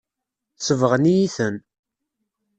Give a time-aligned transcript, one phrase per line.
[0.57, 1.55] Sebɣen-iyi-ten.